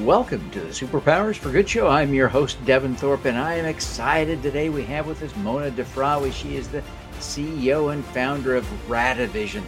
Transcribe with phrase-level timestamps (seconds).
[0.00, 1.86] Welcome to the Superpowers for Good show.
[1.86, 4.70] I'm your host, Devin Thorpe, and I am excited today.
[4.70, 6.32] We have with us Mona DeFrawi.
[6.32, 6.82] She is the
[7.18, 9.62] CEO and founder of Radivision,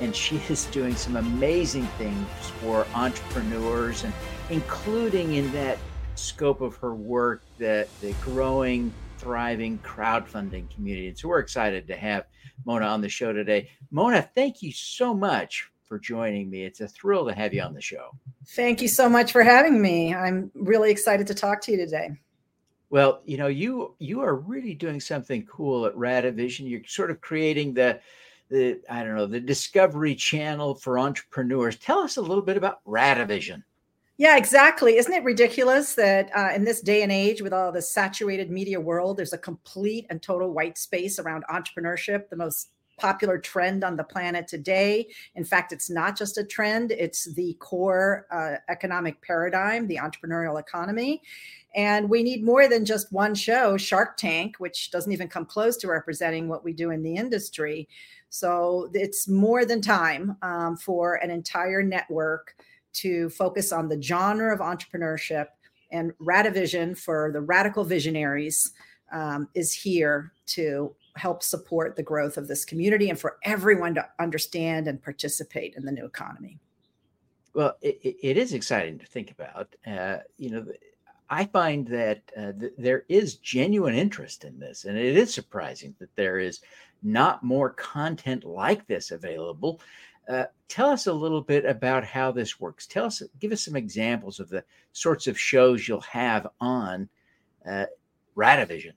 [0.00, 2.28] and she is doing some amazing things
[2.60, 4.12] for entrepreneurs, and
[4.50, 5.78] including in that
[6.14, 11.08] scope of her work, that the growing, thriving crowdfunding community.
[11.08, 12.26] And so we're excited to have
[12.66, 13.70] Mona on the show today.
[13.90, 16.62] Mona, thank you so much for joining me.
[16.62, 18.12] It's a thrill to have you on the show.
[18.50, 20.14] Thank you so much for having me.
[20.14, 22.10] I'm really excited to talk to you today.
[22.90, 26.70] Well, you know, you you are really doing something cool at Radivision.
[26.70, 27.98] You're sort of creating the
[28.50, 31.76] the I don't know, the discovery channel for entrepreneurs.
[31.76, 33.64] Tell us a little bit about Radivision.
[34.16, 34.96] Yeah, exactly.
[34.96, 38.80] Isn't it ridiculous that uh, in this day and age, with all the saturated media
[38.80, 43.96] world, there's a complete and total white space around entrepreneurship, the most popular trend on
[43.96, 45.08] the planet today.
[45.34, 50.60] In fact, it's not just a trend, it's the core uh, economic paradigm, the entrepreneurial
[50.60, 51.22] economy.
[51.74, 55.76] And we need more than just one show, Shark Tank, which doesn't even come close
[55.78, 57.88] to representing what we do in the industry.
[58.28, 62.54] So it's more than time um, for an entire network
[62.92, 65.46] to focus on the genre of entrepreneurship.
[65.92, 68.72] And Radivision for the radical visionaries
[69.12, 74.08] um, is here to help support the growth of this community and for everyone to
[74.18, 76.58] understand and participate in the new economy.
[77.52, 79.74] Well, it, it is exciting to think about.
[79.86, 80.66] Uh, you know,
[81.28, 85.94] I find that uh, th- there is genuine interest in this, and it is surprising
[85.98, 86.60] that there is
[87.02, 89.80] not more content like this available.
[90.28, 92.86] Uh, tell us a little bit about how this works.
[92.86, 97.08] Tell us, give us some examples of the sorts of shows you'll have on
[97.68, 97.86] uh,
[98.36, 98.92] Radivision.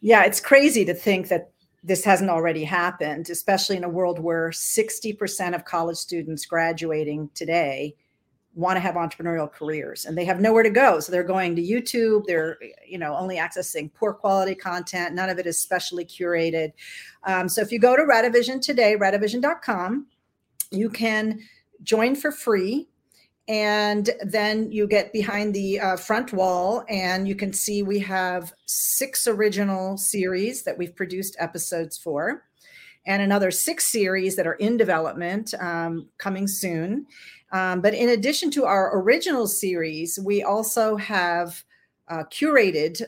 [0.00, 1.50] Yeah, it's crazy to think that
[1.86, 7.94] this hasn't already happened, especially in a world where 60% of college students graduating today
[8.54, 10.98] want to have entrepreneurial careers and they have nowhere to go.
[10.98, 15.14] So they're going to YouTube, they're you know only accessing poor quality content.
[15.14, 16.72] None of it is specially curated.
[17.24, 20.06] Um, so if you go to Radivision today, radivision.com,
[20.72, 21.38] you can
[21.84, 22.88] join for free
[23.48, 28.52] and then you get behind the uh, front wall and you can see we have
[28.66, 32.42] six original series that we've produced episodes for
[33.06, 37.06] and another six series that are in development um, coming soon.
[37.52, 41.62] Um, but in addition to our original series we also have
[42.08, 43.02] uh, curated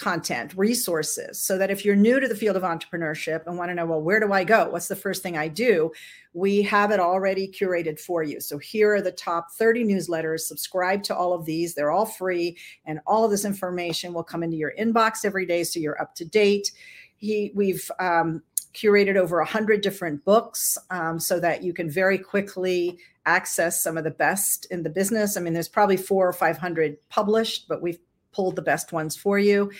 [0.00, 3.74] content, resources, so that if you're new to the field of entrepreneurship and want to
[3.74, 4.70] know, well, where do I go?
[4.70, 5.92] What's the first thing I do?
[6.32, 8.40] We have it already curated for you.
[8.40, 10.40] So here are the top 30 newsletters.
[10.40, 12.56] Subscribe to all of these, they're all free,
[12.86, 16.14] and all of this information will come into your inbox every day so you're up
[16.14, 16.72] to date.
[17.18, 22.98] He, we've um, curated over 100 different books um, so that you can very quickly
[23.26, 25.36] access some of the best in the business.
[25.36, 27.98] I mean, there's probably four or 500 published, but we've
[28.32, 29.70] pulled the best ones for you.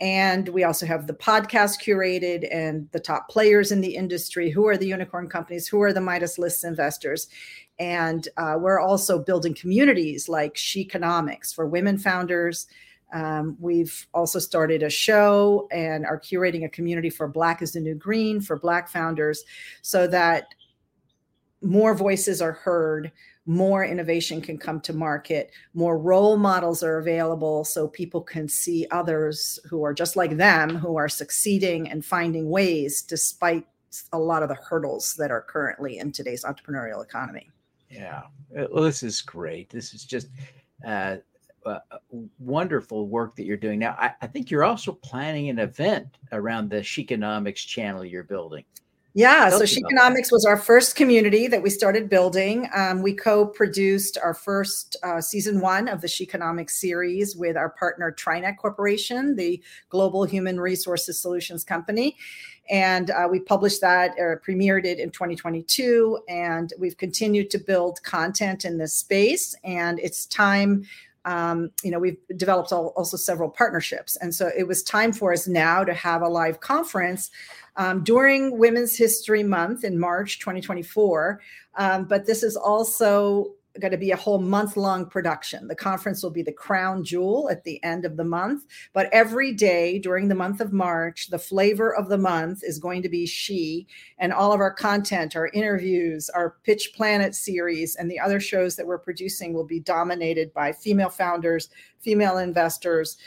[0.00, 4.50] And we also have the podcast curated and the top players in the industry.
[4.50, 5.66] Who are the unicorn companies?
[5.66, 7.28] Who are the Midas list investors?
[7.78, 12.66] And uh, we're also building communities like Sheconomics for women founders.
[13.12, 17.80] Um, we've also started a show and are curating a community for Black is the
[17.80, 19.44] New Green for Black founders
[19.82, 20.48] so that
[21.62, 23.12] more voices are heard
[23.46, 28.86] more innovation can come to market, more role models are available so people can see
[28.90, 33.66] others who are just like them, who are succeeding and finding ways despite
[34.12, 37.50] a lot of the hurdles that are currently in today's entrepreneurial economy.
[37.88, 38.24] Yeah.
[38.56, 39.70] Uh, well, this is great.
[39.70, 40.28] This is just
[40.84, 41.16] uh,
[41.64, 41.78] uh,
[42.38, 43.78] wonderful work that you're doing.
[43.78, 48.64] Now, I, I, think you're also planning an event around the Sheconomics channel you're building.
[49.16, 52.68] Yeah, so Sheconomics was our first community that we started building.
[52.74, 58.12] Um, we co-produced our first uh, season one of the Sheconomics series with our partner
[58.12, 62.18] TriNet Corporation, the global human resources solutions company,
[62.68, 66.18] and uh, we published that or premiered it in 2022.
[66.28, 70.84] And we've continued to build content in this space, and it's time
[71.24, 74.16] um, you know, we've developed all, also several partnerships.
[74.18, 77.32] And so it was time for us now to have a live conference
[77.76, 81.40] um, during Women's History Month in March 2024.
[81.76, 85.68] Um, but this is also going to be a whole month long production.
[85.68, 88.64] The conference will be the crown jewel at the end of the month.
[88.92, 93.02] But every day during the month of March, the flavor of the month is going
[93.02, 93.86] to be she.
[94.18, 98.76] And all of our content, our interviews, our Pitch Planet series, and the other shows
[98.76, 101.68] that we're producing will be dominated by female founders,
[102.00, 103.18] female investors,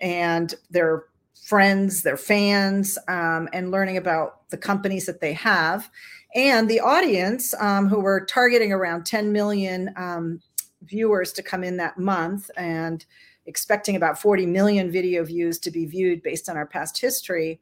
[0.00, 1.04] and their
[1.44, 5.90] friends, their fans, um, and learning about the companies that they have.
[6.34, 10.40] And the audience, um, who we're targeting around 10 million um,
[10.82, 13.04] viewers to come in that month and
[13.46, 17.60] expecting about 40 million video views to be viewed based on our past history.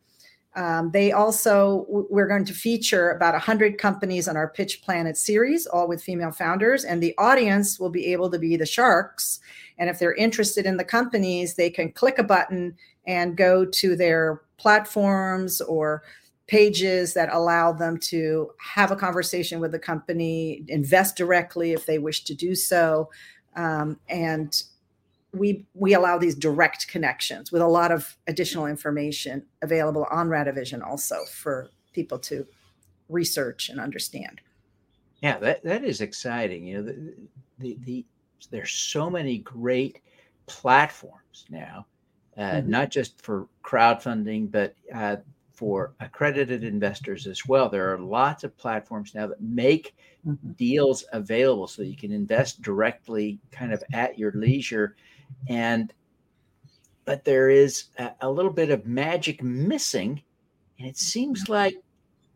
[0.56, 5.66] Um, they also, we're going to feature about 100 companies on our Pitch Planet series,
[5.66, 9.38] all with female founders, and the audience will be able to be the sharks.
[9.78, 12.74] And if they're interested in the companies, they can click a button
[13.06, 16.02] and go to their platforms or
[16.46, 21.98] pages that allow them to have a conversation with the company, invest directly if they
[21.98, 23.10] wish to do so.
[23.56, 24.62] Um, and
[25.32, 30.82] we we allow these direct connections with a lot of additional information available on Radivision
[30.86, 32.46] also for people to
[33.08, 34.40] research and understand.
[35.22, 36.66] Yeah, that, that is exciting.
[36.66, 37.14] You know, the,
[37.58, 38.06] the, the
[38.50, 40.00] there's so many great
[40.46, 41.86] platforms now,
[42.36, 42.70] uh, mm-hmm.
[42.70, 45.16] not just for crowdfunding, but uh,
[45.56, 47.68] for accredited investors as well.
[47.68, 49.94] There are lots of platforms now that make
[50.26, 50.52] mm-hmm.
[50.52, 54.96] deals available so you can invest directly kind of at your leisure
[55.48, 55.92] and
[57.04, 60.22] but there is a, a little bit of magic missing
[60.78, 61.52] and it seems mm-hmm.
[61.52, 61.76] like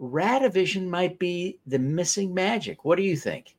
[0.00, 3.54] radivision might be the missing magic what do you think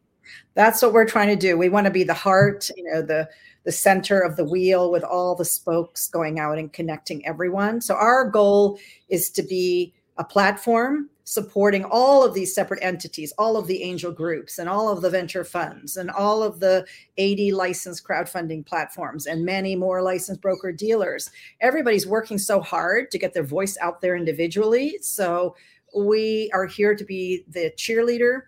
[0.53, 3.27] that's what we're trying to do we want to be the heart you know the
[3.63, 7.95] the center of the wheel with all the spokes going out and connecting everyone so
[7.95, 8.79] our goal
[9.09, 14.11] is to be a platform supporting all of these separate entities, all of the angel
[14.11, 16.85] groups, and all of the venture funds, and all of the
[17.15, 21.31] 80 licensed crowdfunding platforms, and many more licensed broker dealers.
[21.61, 24.97] Everybody's working so hard to get their voice out there individually.
[25.01, 25.55] So
[25.97, 28.41] we are here to be the cheerleader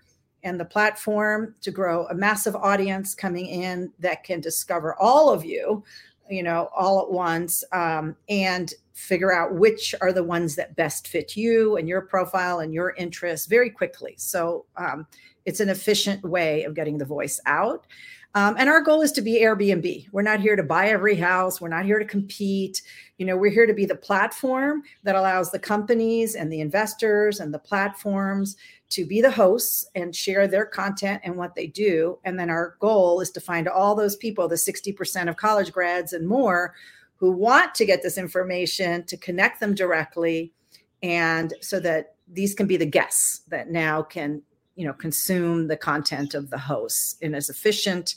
[0.44, 5.46] and the platform to grow a massive audience coming in that can discover all of
[5.46, 5.84] you
[6.30, 11.08] you know all at once um, and figure out which are the ones that best
[11.08, 14.14] fit you and your profile and your interests very quickly.
[14.18, 15.08] So um,
[15.46, 17.88] it's an efficient way of getting the voice out.
[18.36, 20.08] Um, and our goal is to be Airbnb.
[20.12, 21.62] We're not here to buy every house.
[21.62, 22.82] We're not here to compete.
[23.20, 27.40] You know, we're here to be the platform that allows the companies and the investors
[27.40, 28.58] and the platforms
[28.94, 32.20] to be the hosts and share their content and what they do.
[32.24, 36.14] And then our goal is to find all those people, the 60% of college grads
[36.14, 36.76] and more,
[37.16, 40.54] who want to get this information to connect them directly
[41.02, 44.42] and so that these can be the guests that now can
[44.76, 48.16] you know consume the content of the hosts in as efficient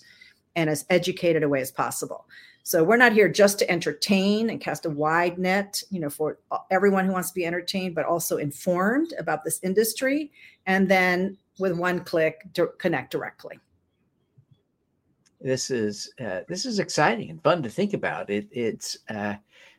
[0.54, 2.26] and as educated a way as possible
[2.66, 6.38] so we're not here just to entertain and cast a wide net you know for
[6.70, 10.32] everyone who wants to be entertained but also informed about this industry
[10.66, 13.58] and then with one click to connect directly
[15.40, 18.30] this is uh, this is exciting and fun to think about.
[18.30, 19.34] It, it's uh,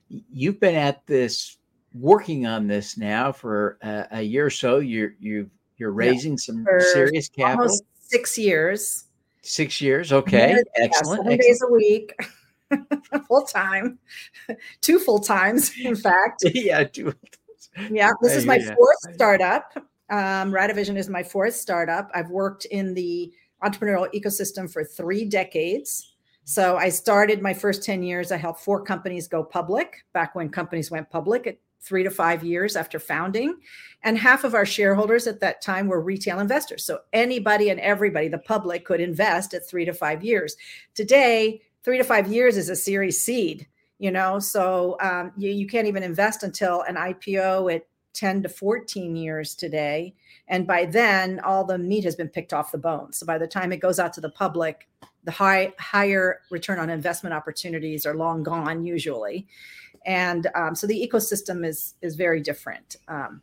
[0.08, 1.58] you've been at this
[1.94, 4.80] working on this now for uh, a year or so.
[4.80, 7.64] You're you you're raising yeah, some serious capital.
[7.64, 9.06] Almost six years.
[9.42, 10.14] Six years.
[10.14, 10.96] Okay, excellent.
[11.06, 11.42] Seven excellent.
[11.42, 12.14] days a week.
[13.28, 14.00] full time,
[14.82, 16.44] two full times, in fact.
[16.54, 17.14] yeah, two.
[17.92, 19.72] Yeah, this is my fourth startup.
[20.10, 22.10] Um, Radivision is my fourth startup.
[22.14, 23.32] I've worked in the
[23.64, 26.16] entrepreneurial ecosystem for three decades.
[26.44, 30.50] So I started my first 10 years, I helped four companies go public back when
[30.50, 33.56] companies went public at three to five years after founding.
[34.04, 36.86] And half of our shareholders at that time were retail investors.
[36.86, 40.56] So anybody and everybody, the public, could invest at three to five years.
[40.94, 43.66] Today, three to five years is a series seed,
[43.98, 48.50] you know, so um, you, you can't even invest until an IPO at 10 to
[48.50, 50.14] 14 years today.
[50.50, 53.14] And by then, all the meat has been picked off the bone.
[53.14, 54.90] So by the time it goes out to the public,
[55.24, 59.48] the high higher return on investment opportunities are long gone usually,
[60.06, 62.98] and um, so the ecosystem is is very different.
[63.08, 63.42] Um,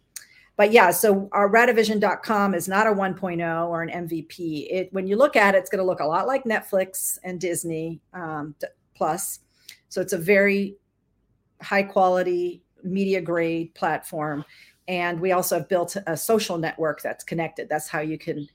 [0.56, 4.68] but yeah, so our radivision.com is not a 1.0 or an MVP.
[4.70, 7.40] It when you look at it, it's going to look a lot like Netflix and
[7.40, 8.54] Disney um,
[8.94, 9.40] Plus.
[9.88, 10.76] So it's a very
[11.60, 14.44] high quality media grade platform
[14.88, 17.68] and we also have built a social network that's connected.
[17.68, 18.48] That's how you can,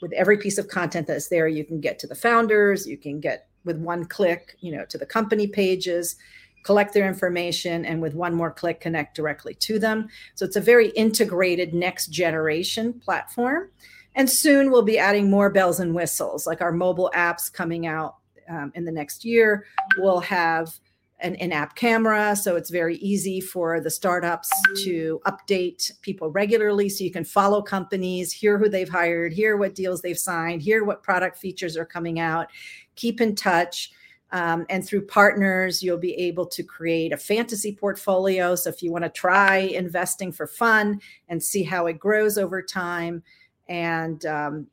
[0.00, 3.20] with every piece of content that's there, you can get to the founders, you can
[3.20, 6.16] get with one click, you know, to the company pages,
[6.62, 10.08] collect their information, and with one more click, connect directly to them.
[10.34, 13.70] So it's a very integrated next generation platform.
[14.14, 18.16] And soon we'll be adding more bells and whistles, like our mobile apps coming out
[18.48, 19.64] um, in the next year.
[19.98, 20.78] We'll have
[21.22, 24.50] an in-app camera so it's very easy for the startups
[24.82, 29.74] to update people regularly so you can follow companies hear who they've hired hear what
[29.74, 32.48] deals they've signed hear what product features are coming out
[32.96, 33.92] keep in touch
[34.32, 38.90] um, and through partners you'll be able to create a fantasy portfolio so if you
[38.90, 43.22] want to try investing for fun and see how it grows over time
[43.68, 44.66] and um,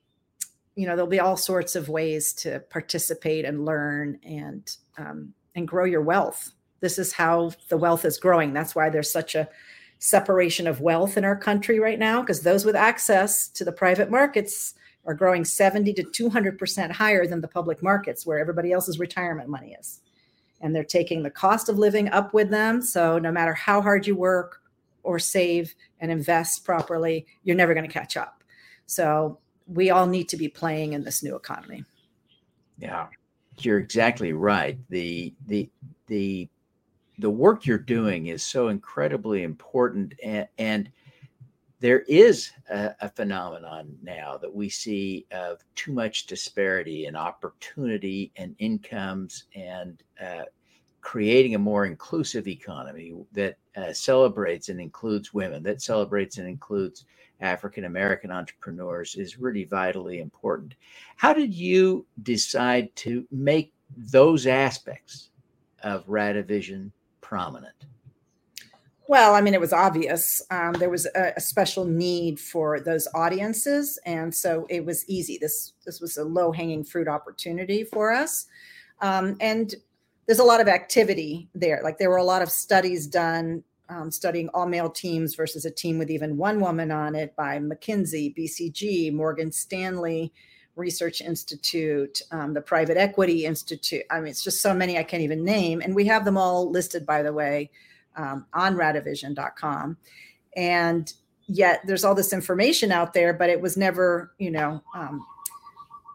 [0.80, 5.68] you know, there'll be all sorts of ways to participate and learn and um, and
[5.68, 6.54] grow your wealth.
[6.80, 8.54] This is how the wealth is growing.
[8.54, 9.50] That's why there's such a
[9.98, 14.10] separation of wealth in our country right now, because those with access to the private
[14.10, 14.74] markets
[15.06, 19.76] are growing 70 to 200% higher than the public markets, where everybody else's retirement money
[19.80, 20.02] is.
[20.62, 22.82] And they're taking the cost of living up with them.
[22.82, 24.62] So no matter how hard you work
[25.04, 28.44] or save and invest properly, you're never going to catch up.
[28.86, 31.86] So we all need to be playing in this new economy.
[32.78, 33.08] Yeah,
[33.60, 34.78] you're exactly right.
[34.90, 35.70] The the
[36.08, 36.50] the
[37.20, 40.92] the work you're doing is so incredibly important and, and
[41.80, 48.32] there is a, a, phenomenon now that we see of too much disparity in opportunity
[48.36, 50.44] and incomes and uh,
[51.02, 57.06] creating a more inclusive economy that uh, celebrates and includes women, that celebrates and includes
[57.40, 60.76] African American entrepreneurs is really vitally important.
[61.16, 65.30] How did you decide to make those aspects
[65.84, 67.86] of Radivision prominent?
[69.10, 70.40] Well, I mean, it was obvious.
[70.52, 75.40] Um, there was a, a, special need for those audiences, and so it was easy.
[75.42, 78.46] This this was a low hanging fruit opportunity for us,
[79.02, 79.74] um, and
[80.28, 81.82] there's a lot of activity there.
[81.84, 85.72] Like there were a lot of studies done um, studying all male teams versus a
[85.72, 90.32] team with even one woman on it by McKinsey, BCG, Morgan Stanley
[90.76, 94.04] Research Institute, um, the Private Equity Institute.
[94.12, 95.82] I mean, it's just so many I can't even name.
[95.82, 97.72] And we have them all listed, by the way,
[98.20, 99.98] um, on radivision.com.
[100.56, 101.12] And
[101.48, 105.26] yet there's all this information out there, but it was never, you know, um,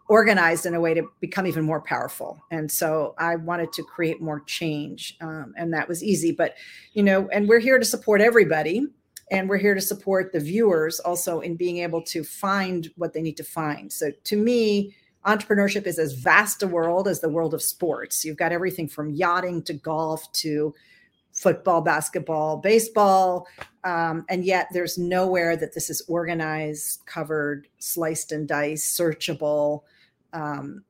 [0.07, 2.39] organized in a way to become even more powerful.
[2.51, 5.17] And so I wanted to create more change.
[5.19, 6.31] Um, and that was easy.
[6.31, 6.53] But,
[6.93, 8.85] you know, and we're here to support everybody.
[9.31, 13.23] And we're here to support the viewers also in being able to find what they
[13.23, 13.91] need to find.
[13.91, 14.95] So to me,
[15.25, 18.23] entrepreneurship is as vast a world as the world of sports.
[18.23, 20.75] You've got everything from yachting to golf to
[21.35, 23.47] football, basketball, baseball.
[23.83, 29.83] Um, and yet there's nowhere that this is organized, covered, sliced and diced, searchable,
[30.33, 30.83] um,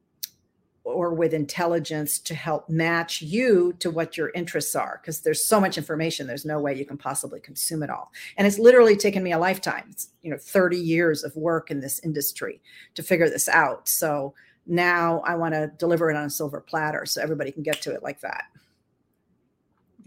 [0.85, 5.59] or with intelligence to help match you to what your interests are because there's so
[5.59, 9.23] much information there's no way you can possibly consume it all and it's literally taken
[9.23, 12.61] me a lifetime it's you know 30 years of work in this industry
[12.93, 14.31] to figure this out so
[14.67, 17.91] now i want to deliver it on a silver platter so everybody can get to
[17.91, 18.43] it like that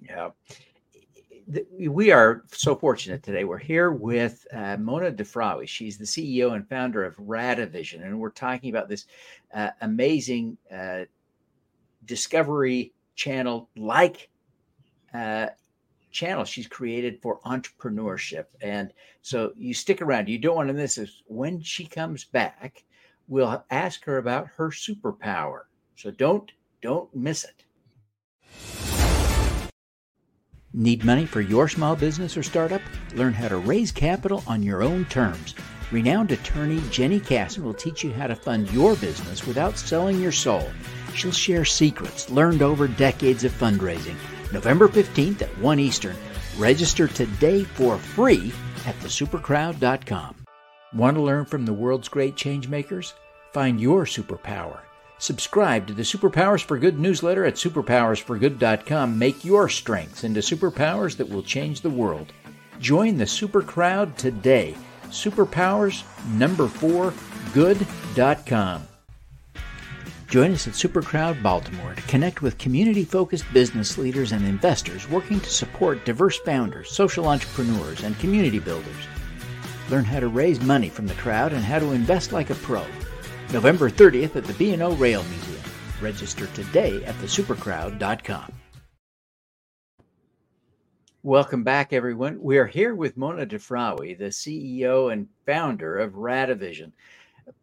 [0.03, 0.31] yeah
[1.79, 3.45] we are so fortunate today.
[3.45, 5.67] We're here with uh, Mona DeFrawi.
[5.67, 9.07] She's the CEO and founder of Radivision, and we're talking about this
[9.55, 11.05] uh, amazing uh,
[12.05, 14.29] discovery channel like
[15.15, 15.47] uh,
[16.11, 18.45] channel she's created for entrepreneurship.
[18.61, 20.29] And so you stick around.
[20.29, 21.23] You don't want to miss this.
[21.27, 22.85] When she comes back,
[23.27, 25.63] we'll ask her about her superpower.
[25.97, 26.53] So don't
[26.83, 28.88] don't miss it.
[30.75, 32.83] Need money for your small business or startup?
[33.15, 35.55] Learn how to raise capital on your own terms.
[35.91, 40.33] Renowned attorney Jenny Kassan will teach you how to fund your business without selling your
[40.33, 40.69] soul.
[41.15, 44.17] She'll share secrets learned over decades of fundraising.
[44.53, 46.17] November 15th at 1 Eastern.
[46.59, 48.53] Register today for free
[48.85, 50.35] at thesupercrowd.com.
[50.93, 53.15] Want to learn from the world's great changemakers?
[53.55, 54.81] Find your superpower
[55.19, 59.19] Subscribe to the Superpowers for Good newsletter at superpowersforgood.com.
[59.19, 62.33] Make your strengths into superpowers that will change the world.
[62.79, 64.77] Join the super crowd today.
[65.09, 66.05] Superpowers
[66.37, 67.13] number 4
[67.53, 68.87] good.com.
[70.29, 75.41] Join us at Supercrowd Baltimore to connect with community focused business leaders and investors working
[75.41, 79.07] to support diverse founders, social entrepreneurs, and community builders.
[79.91, 82.85] Learn how to raise money from the crowd and how to invest like a pro.
[83.53, 85.63] November 30th at the B&O Rail Museum.
[86.01, 88.53] Register today at thesupercrowd.com.
[91.23, 92.41] Welcome back, everyone.
[92.41, 96.93] We are here with Mona DeFrawi, the CEO and founder of Radivision.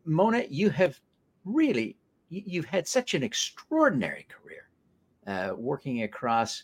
[0.05, 0.99] Mona, you have
[1.45, 1.95] really
[2.29, 4.67] you've had such an extraordinary career,
[5.27, 6.63] uh, working across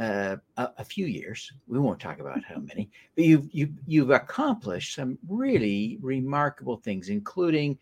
[0.00, 1.52] uh, a, a, few years.
[1.68, 7.08] We won't talk about how many, but you've you've you've accomplished some really remarkable things,
[7.08, 7.78] including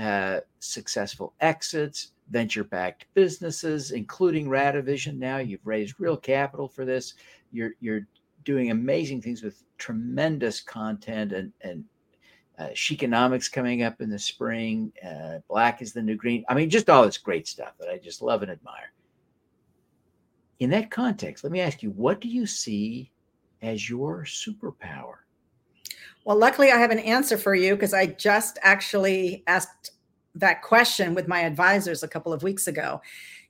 [0.00, 5.18] uh, successful exits, venture backed businesses, including Radivision.
[5.18, 7.14] Now you've raised real capital for this.
[7.52, 8.06] You're, you're
[8.44, 11.84] doing amazing things with tremendous content and, and
[12.58, 14.92] uh, Sheconomics coming up in the spring.
[15.06, 16.44] Uh, Black is the new green.
[16.48, 18.92] I mean, just all this great stuff that I just love and admire.
[20.60, 23.10] In that context, let me ask you, what do you see
[23.62, 25.16] as your superpower?
[26.30, 29.90] Well, luckily, I have an answer for you because I just actually asked
[30.36, 33.00] that question with my advisors a couple of weeks ago.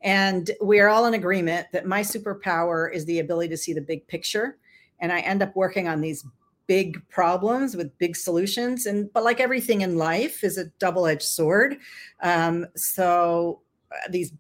[0.01, 3.83] And we are all in agreement that my superpower is the ability to see the
[3.83, 4.57] big picture.
[4.99, 6.25] And I end up working on these
[6.69, 8.87] big problems with big solutions.
[8.87, 11.77] And but like everything in life is a double-edged sword.
[12.23, 13.61] Um, so
[13.93, 14.33] uh, these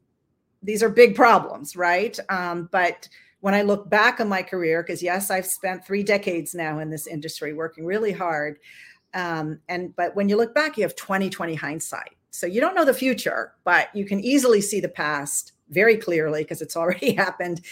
[0.62, 2.18] these are big problems, right?
[2.30, 3.06] Um, but
[3.40, 6.90] when I look back on my career, because yes, I've spent three decades now in
[6.90, 8.58] this industry working really hard.
[9.14, 12.16] Um, and but when you look back, you have 2020 hindsight.
[12.30, 16.42] So you don't know the future, but you can easily see the past very clearly
[16.42, 17.62] because it's already happened.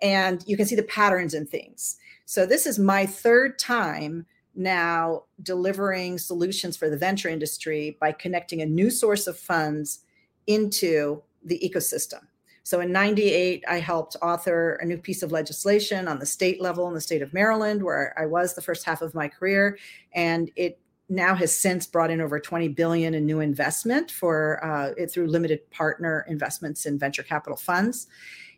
[0.00, 1.96] And you can see the patterns in things.
[2.24, 8.60] So this is my third time now delivering solutions for the venture industry by connecting
[8.60, 10.00] a new source of funds
[10.46, 12.27] into the ecosystem.
[12.68, 16.86] So in 98, I helped author a new piece of legislation on the state level
[16.86, 19.78] in the state of Maryland, where I was the first half of my career.
[20.12, 24.92] And it now has since brought in over 20 billion in new investment for uh,
[24.98, 28.06] it through limited partner investments in venture capital funds.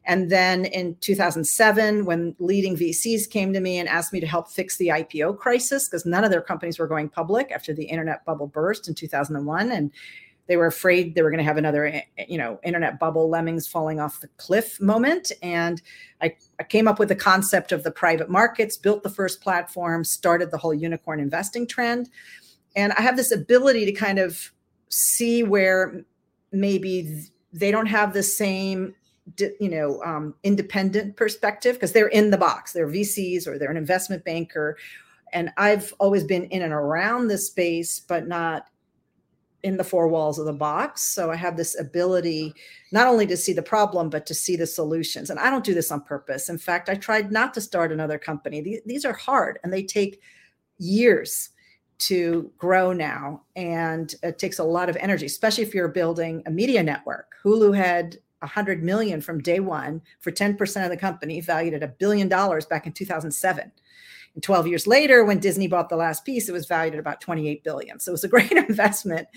[0.04, 4.50] And then in 2007, when leading VCs came to me and asked me to help
[4.50, 8.24] fix the IPO crisis, because none of their companies were going public after the internet
[8.24, 9.70] bubble burst in 2001.
[9.70, 9.92] And
[10.50, 13.30] they were afraid they were going to have another eh, eh, you know internet bubble
[13.30, 15.30] lemmings falling off the cliff moment.
[15.42, 15.80] And
[16.20, 20.02] I, I, came up with the concept of the private markets built the first platform
[20.02, 22.10] started the whole unicorn investing trend.
[22.74, 24.50] And i have this ability to kind of
[24.88, 26.04] see where
[26.50, 28.92] maybe they don't have the same
[29.38, 32.72] you know um, independent perspective because they're in the box.
[32.72, 34.76] They're vcs or they're an investment banker.
[35.32, 38.66] And i've always been in and around this space but not
[39.62, 41.02] in the four walls of the box.
[41.02, 42.54] So I have this ability
[42.92, 45.30] not only to see the problem, but to see the solutions.
[45.30, 46.48] And I don't do this on purpose.
[46.48, 48.60] In fact, I tried not to start another company.
[48.60, 50.20] These, these are hard and they take
[50.78, 51.50] years
[51.98, 53.42] to grow now.
[53.56, 57.34] And it takes a lot of energy, especially if you're building a media network.
[57.44, 61.88] Hulu had 100 million from day one for 10% of the company, valued at a
[61.88, 63.70] billion dollars back in 2007.
[64.34, 67.20] And 12 years later, when Disney bought the last piece, it was valued at about
[67.20, 67.98] 28 billion.
[67.98, 69.28] So it was a great investment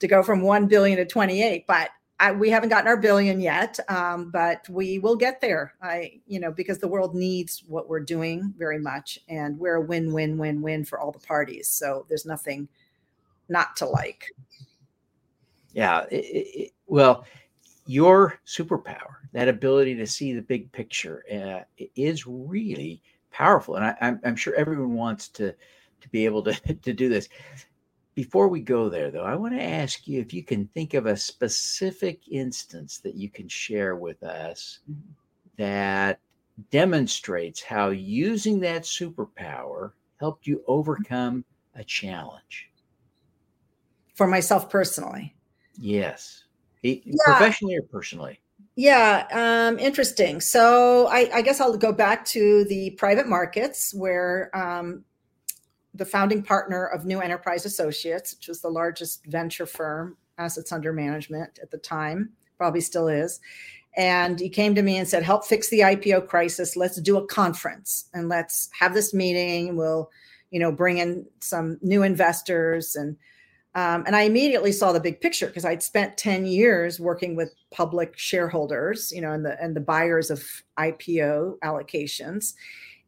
[0.00, 1.66] to go from 1 billion to 28.
[1.66, 5.74] But I, we haven't gotten our billion yet, um, but we will get there.
[5.80, 9.80] I, you know, because the world needs what we're doing very much, and we're a
[9.80, 11.68] win-win-win-win for all the parties.
[11.68, 12.68] So there's nothing
[13.48, 14.32] not to like.
[15.72, 16.06] Yeah.
[16.10, 17.24] It, it, well,
[17.86, 23.00] your superpower, that ability to see the big picture, uh, is really
[23.38, 23.76] powerful.
[23.76, 25.54] And I, am I'm sure everyone wants to
[26.00, 27.28] to be able to to do this.
[28.14, 31.06] Before we go there, though, I want to ask you if you can think of
[31.06, 35.12] a specific instance that you can share with us mm-hmm.
[35.56, 36.18] that
[36.72, 41.44] demonstrates how using that superpower helped you overcome
[41.76, 42.72] a challenge.
[44.16, 45.36] For myself personally.
[45.78, 46.42] Yes.
[46.82, 46.96] Yeah.
[47.24, 48.40] Professionally or personally?
[48.80, 50.40] Yeah, um, interesting.
[50.40, 55.04] So I, I, guess I'll go back to the private markets where um,
[55.94, 60.92] the founding partner of New Enterprise Associates, which was the largest venture firm, assets under
[60.92, 63.40] management at the time, probably still is.
[63.96, 66.76] And he came to me and said, Help fix the IPO crisis.
[66.76, 69.76] Let's do a conference and let's have this meeting.
[69.76, 70.08] We'll,
[70.52, 73.16] you know, bring in some new investors and
[73.78, 77.54] um, and I immediately saw the big picture because I'd spent 10 years working with
[77.70, 80.44] public shareholders, you know, and the and the buyers of
[80.78, 82.54] IPO allocations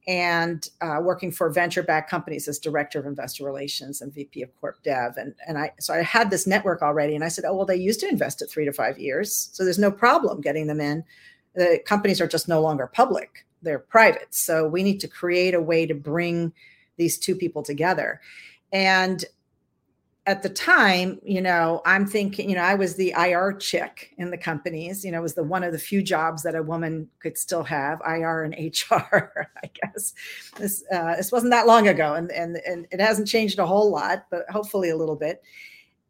[0.06, 4.80] and uh, working for venture-backed companies as director of investor relations and VP of corp
[4.84, 5.16] dev.
[5.16, 7.16] And, and I so I had this network already.
[7.16, 9.50] And I said, oh, well, they used to invest at three to five years.
[9.52, 11.02] So there's no problem getting them in.
[11.56, 14.28] The companies are just no longer public, they're private.
[14.30, 16.52] So we need to create a way to bring
[16.96, 18.20] these two people together.
[18.72, 19.24] And
[20.30, 24.30] at the time, you know, I'm thinking, you know, I was the IR chick in
[24.30, 25.04] the companies.
[25.04, 28.00] You know, was the one of the few jobs that a woman could still have,
[28.06, 29.48] IR and HR.
[29.64, 30.14] I guess
[30.56, 33.90] this uh, this wasn't that long ago, and and and it hasn't changed a whole
[33.90, 35.42] lot, but hopefully a little bit.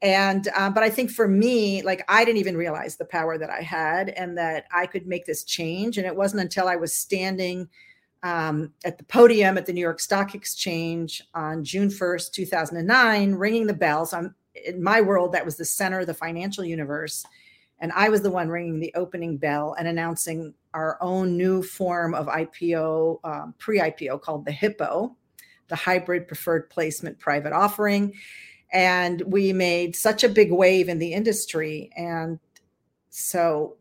[0.02, 3.50] And uh, but I think for me, like I didn't even realize the power that
[3.50, 5.96] I had, and that I could make this change.
[5.96, 7.68] And it wasn't until I was standing
[8.22, 13.66] um, at the podium at the New York Stock Exchange on June 1st, 2009, ringing
[13.66, 14.12] the bells.
[14.12, 17.24] In my world, that was the center of the financial universe.
[17.78, 22.14] And I was the one ringing the opening bell and announcing our own new form
[22.14, 25.14] of IPO, um, pre IPO called the HIPPO,
[25.68, 28.12] the Hybrid Preferred Placement Private Offering.
[28.72, 31.90] And we made such a big wave in the industry.
[31.96, 32.38] And
[33.08, 33.76] so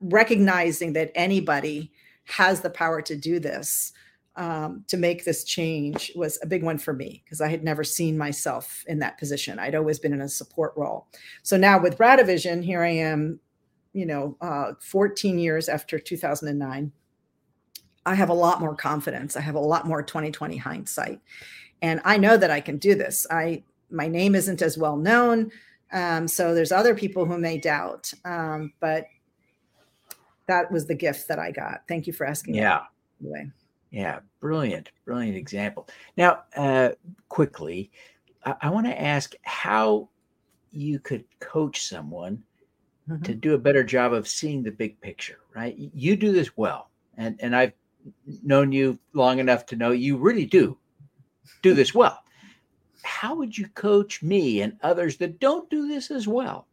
[0.00, 1.92] recognizing that anybody
[2.32, 3.92] has the power to do this
[4.36, 7.84] um, to make this change was a big one for me because I had never
[7.84, 9.58] seen myself in that position.
[9.58, 11.06] I'd always been in a support role.
[11.42, 13.40] So now with Radivision, here I am,
[13.92, 16.92] you know, uh, 14 years after 2009.
[18.04, 19.36] I have a lot more confidence.
[19.36, 21.20] I have a lot more 2020 hindsight,
[21.82, 23.26] and I know that I can do this.
[23.30, 25.52] I my name isn't as well known,
[25.92, 29.04] um, so there's other people who may doubt, um, but
[30.46, 31.82] that was the gift that I got.
[31.88, 32.54] Thank you for asking.
[32.54, 32.82] Yeah.
[33.20, 33.50] Anyway.
[33.90, 35.86] Yeah, brilliant, brilliant example.
[36.16, 36.90] Now, uh,
[37.28, 37.90] quickly,
[38.44, 40.08] I, I want to ask how
[40.70, 42.42] you could coach someone
[43.08, 43.22] mm-hmm.
[43.22, 45.40] to do a better job of seeing the big picture.
[45.54, 45.76] Right?
[45.76, 47.74] You do this well, and and I've
[48.42, 50.78] known you long enough to know you really do
[51.60, 52.18] do this well.
[53.02, 56.66] How would you coach me and others that don't do this as well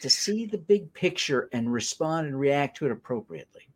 [0.00, 3.68] to see the big picture and respond and react to it appropriately?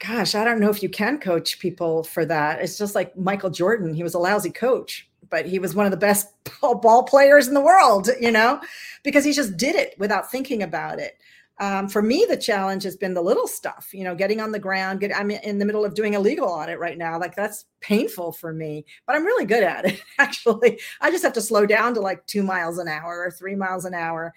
[0.00, 2.60] gosh, I don't know if you can coach people for that.
[2.60, 3.94] It's just like Michael Jordan.
[3.94, 6.28] He was a lousy coach, but he was one of the best
[6.60, 8.60] ball players in the world, you know,
[9.04, 11.18] because he just did it without thinking about it.
[11.60, 14.58] Um, for me, the challenge has been the little stuff, you know, getting on the
[14.58, 15.00] ground.
[15.00, 17.20] Get, I'm in the middle of doing a legal audit right now.
[17.20, 20.02] Like that's painful for me, but I'm really good at it.
[20.18, 23.54] Actually, I just have to slow down to like two miles an hour or three
[23.54, 24.32] miles an hour.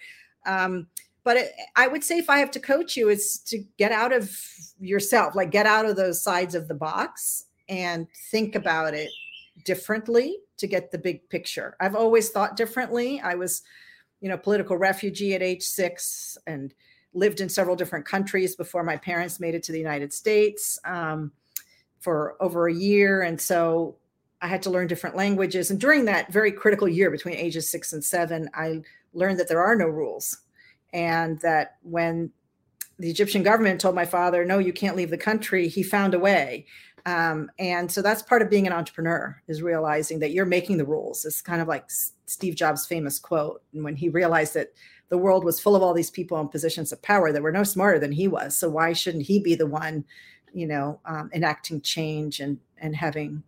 [0.46, 0.88] Um,
[1.24, 4.12] but it, i would say if i have to coach you is to get out
[4.14, 4.36] of
[4.80, 9.10] yourself like get out of those sides of the box and think about it
[9.64, 11.76] differently to get the big picture.
[11.80, 13.20] I've always thought differently.
[13.22, 13.62] I was
[14.22, 16.74] you know political refugee at age six and
[17.14, 21.32] lived in several different countries before my parents made it to the united states um,
[22.00, 23.22] for over a year.
[23.24, 23.98] And so
[24.42, 25.72] i had to learn different languages.
[25.72, 28.82] And during that very critical year between ages six and seven i
[29.14, 30.38] learned that there are no rules
[30.94, 32.32] and that when
[33.00, 36.20] the Egyptian government told my father, "No, you can't leave the country," he found a
[36.20, 36.66] way.
[37.06, 40.86] Um, and so that's part of being an entrepreneur is realizing that you're making the
[40.86, 41.26] rules.
[41.26, 41.86] It's kind of like
[42.26, 44.74] Steve Jobs' famous quote and when he realized that
[45.10, 47.64] the world was full of all these people in positions of power that were no
[47.64, 48.56] smarter than he was.
[48.56, 50.06] So why shouldn't he be the one,
[50.54, 53.44] you know, um, enacting change and and having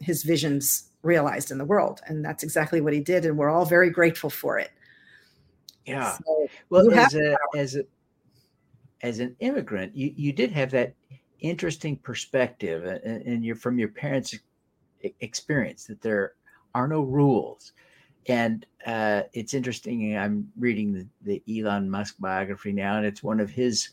[0.00, 2.00] his visions realized in the world?
[2.06, 4.70] And that's exactly what he did, and we're all very grateful for it.
[5.88, 6.12] Yeah.
[6.12, 7.84] So well, as a, as a
[9.02, 10.94] as an immigrant, you you did have that
[11.40, 14.38] interesting perspective, and, and you're from your parents'
[15.20, 16.34] experience that there
[16.74, 17.72] are no rules.
[18.26, 20.16] And uh, it's interesting.
[20.16, 23.90] I'm reading the, the Elon Musk biography now, and it's one of his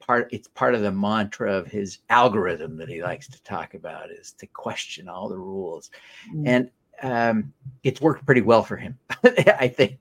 [0.00, 0.28] part.
[0.32, 4.32] It's part of the mantra of his algorithm that he likes to talk about is
[4.38, 5.90] to question all the rules,
[6.34, 6.42] mm.
[6.46, 6.70] and
[7.02, 9.98] um, it's worked pretty well for him, I think.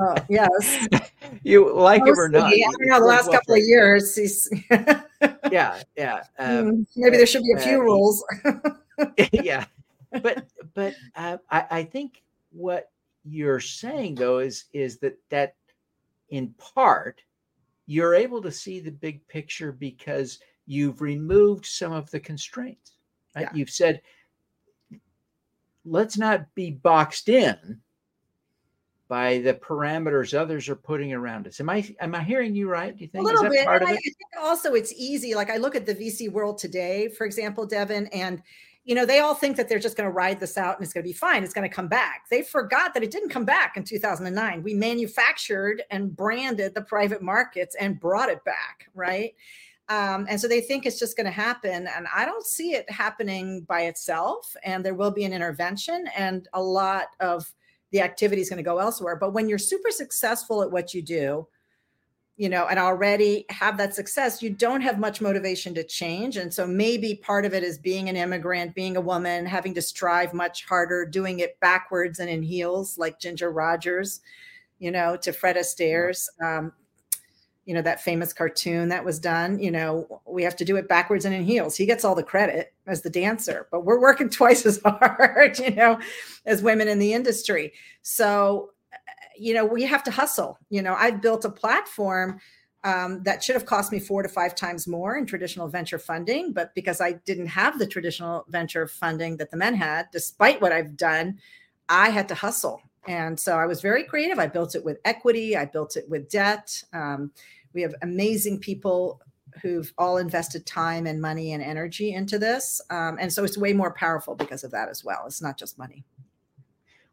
[0.00, 0.88] Oh, yes.
[1.42, 2.52] you like Mostly, him or not?
[2.52, 3.00] I don't know.
[3.00, 4.48] The last couple of years, he's.
[5.50, 6.22] yeah, yeah.
[6.38, 8.24] Um, Maybe there should be a few uh, rules.
[9.32, 9.64] yeah,
[10.22, 12.90] but but uh, I, I think what
[13.24, 15.54] you're saying though is is that that
[16.30, 17.20] in part
[17.86, 22.92] you're able to see the big picture because you've removed some of the constraints.
[23.34, 23.42] Right?
[23.42, 23.50] Yeah.
[23.54, 24.02] You've said,
[25.84, 27.80] let's not be boxed in
[29.08, 31.60] by the parameters others are putting around us.
[31.60, 32.96] Am I am I hearing you right?
[32.96, 33.66] Do you think a little bit?
[33.66, 35.34] I, I, think also it's easy.
[35.34, 38.42] Like I look at the VC world today, for example, Devin, and
[38.84, 40.92] you know they all think that they're just going to ride this out and it's
[40.92, 41.42] going to be fine.
[41.42, 42.24] It's going to come back.
[42.30, 44.62] They forgot that it didn't come back in 2009.
[44.62, 49.34] We manufactured and branded the private markets and brought it back, right?
[49.90, 51.88] Um, and so they think it's just going to happen.
[51.88, 54.54] And I don't see it happening by itself.
[54.62, 57.50] And there will be an intervention and a lot of
[57.90, 59.16] the activity is going to go elsewhere.
[59.16, 61.46] But when you're super successful at what you do,
[62.36, 66.36] you know, and already have that success, you don't have much motivation to change.
[66.36, 69.82] And so maybe part of it is being an immigrant, being a woman, having to
[69.82, 74.20] strive much harder, doing it backwards and in heels, like Ginger Rogers,
[74.78, 76.30] you know, to Fred Astaire's.
[76.40, 76.72] Um,
[77.68, 80.88] you know that famous cartoon that was done you know we have to do it
[80.88, 81.76] backwards and in heels.
[81.76, 85.74] He gets all the credit as the dancer but we're working twice as hard you
[85.74, 86.00] know
[86.46, 87.74] as women in the industry.
[88.00, 88.70] So
[89.36, 90.58] you know we have to hustle.
[90.70, 92.40] You know i've built a platform
[92.84, 96.52] um, that should have cost me four to five times more in traditional venture funding
[96.54, 100.72] but because i didn't have the traditional venture funding that the men had despite what
[100.72, 101.38] i've done
[101.88, 102.80] i had to hustle.
[103.06, 104.38] And so i was very creative.
[104.38, 105.56] I built it with equity.
[105.56, 106.82] I built it with debt.
[106.92, 107.30] Um,
[107.74, 109.20] we have amazing people
[109.62, 112.80] who've all invested time and money and energy into this.
[112.90, 115.24] Um, and so it's way more powerful because of that as well.
[115.26, 116.04] It's not just money.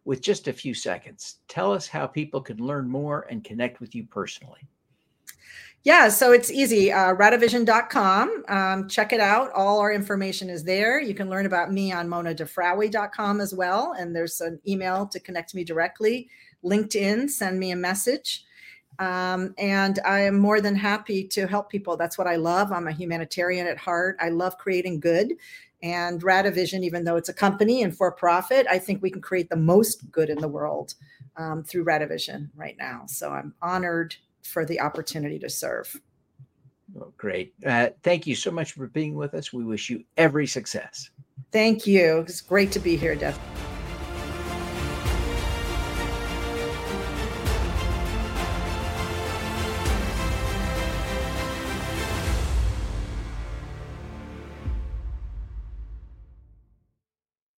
[0.04, 3.96] With just a few seconds, tell us how people can learn more and connect with
[3.96, 4.68] you personally.
[5.84, 6.92] Yeah, so it's easy.
[6.92, 8.44] Uh, radivision.com.
[8.48, 9.52] Um, check it out.
[9.52, 11.00] All our information is there.
[11.00, 13.94] You can learn about me on monadefrawi.com as well.
[13.98, 16.28] And there's an email to connect me directly.
[16.64, 18.46] LinkedIn, send me a message.
[19.00, 21.98] Um, and I am more than happy to help people.
[21.98, 22.72] That's what I love.
[22.72, 24.18] I'm a humanitarian at heart.
[24.20, 25.34] I love creating good.
[25.84, 29.50] And Radivision, even though it's a company and for profit, I think we can create
[29.50, 30.96] the most good in the world
[31.38, 33.04] um, through Radivision right now.
[33.08, 36.00] So I'm honored for the opportunity to serve.
[36.94, 37.54] Well, great.
[37.66, 39.52] Uh, thank you so much for being with us.
[39.52, 41.10] We wish you every success.
[41.52, 42.20] Thank you.
[42.20, 43.40] It's great to be here, Jeff.